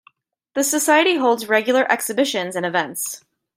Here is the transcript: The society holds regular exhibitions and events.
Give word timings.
The 0.55 0.63
society 0.63 1.17
holds 1.17 1.47
regular 1.47 1.83
exhibitions 1.91 2.55
and 2.55 2.65
events. 2.65 3.23